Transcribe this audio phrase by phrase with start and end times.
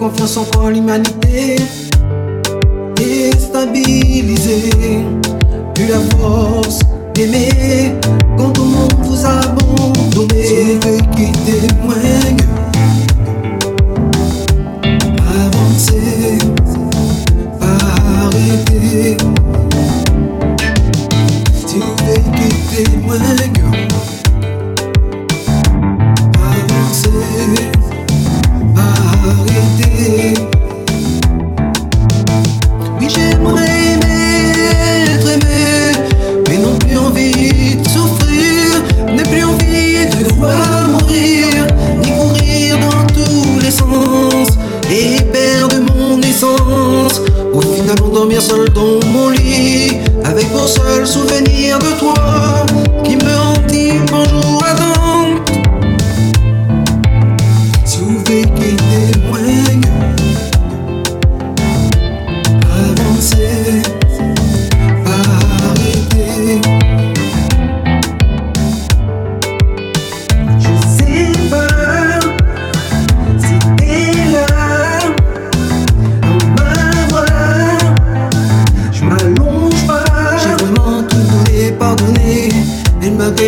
[0.00, 1.56] confiance encore en l'humanité.
[2.96, 4.70] Déstabilisée
[5.74, 6.78] plus la force
[7.14, 7.92] d'aimer
[8.38, 10.28] quand tout le monde vous abandonne.
[10.42, 12.19] Si vous quitter, moi.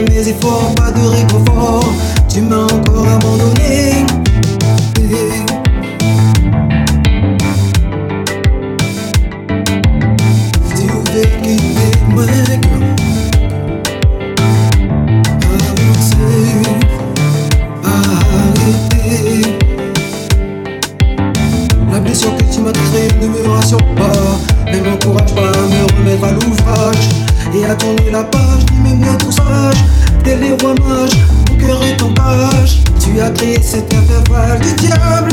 [0.00, 1.92] mes efforts, pas de réconfort.
[2.28, 4.06] Tu m'as encore abandonné.
[12.10, 12.24] moi
[16.00, 16.16] c'est
[17.84, 19.42] arrêté
[21.90, 25.84] La blessure que tu m'as traité ne me rassure pas, ne m'encourage pas à me
[25.96, 27.31] remettre à l'ouvrage.
[27.54, 29.76] Et a tourné la page du mémoire tout sage.
[30.24, 31.18] Tel les rois mages,
[31.50, 35.30] mon cœur est en page Tu as créé cet intervalle du diable.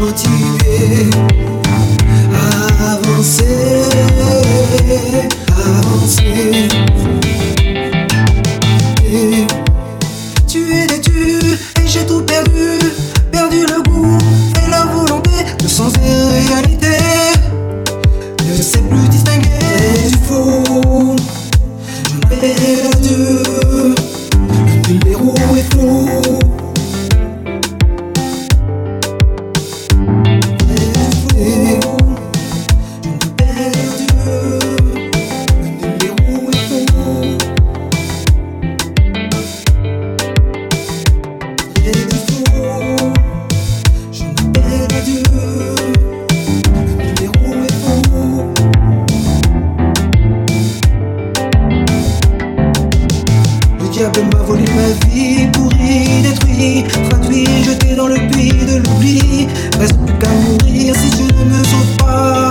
[0.00, 0.28] 我体
[0.60, 1.17] 贴
[53.98, 59.48] diable m'a volé ma vie, pourri, détruit, traduit, jeté dans le puits de l'oubli.
[59.78, 62.47] Reste plus qu'à mourir si je ne me sauve pas.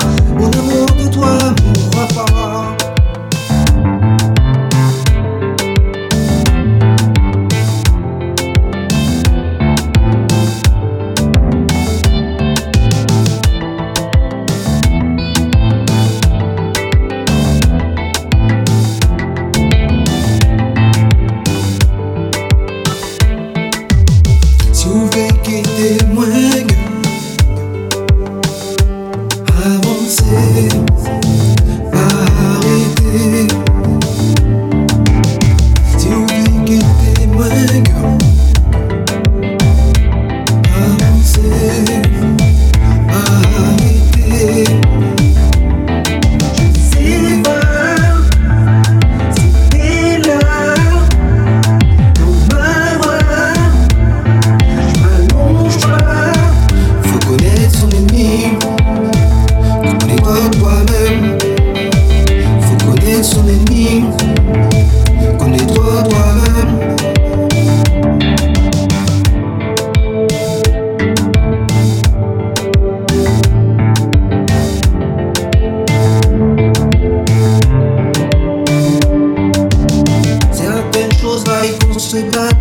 [30.07, 30.76] Say.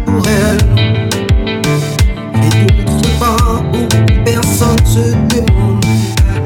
[0.04, 0.58] pour elle.
[2.42, 5.84] Et d'autres pas où personne se demande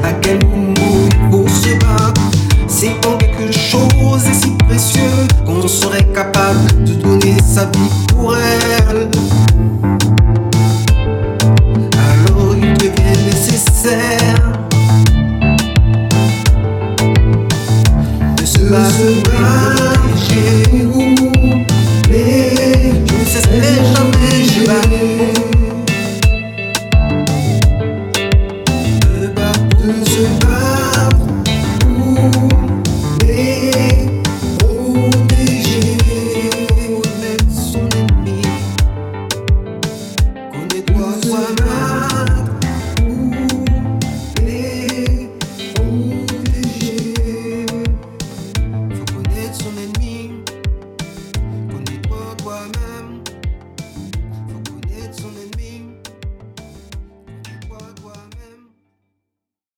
[0.02, 2.20] à quel moment il faut se battre.
[2.69, 8.10] C'est quand quelque chose est si précieux qu'on serait capable de donner sa vie.